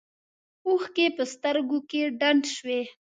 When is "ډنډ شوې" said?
2.19-2.81